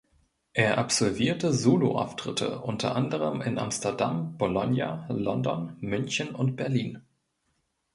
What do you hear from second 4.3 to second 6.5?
Bologna, London, München